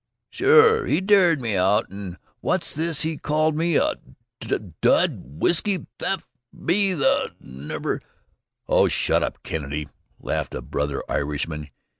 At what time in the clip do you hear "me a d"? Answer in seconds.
3.55-4.57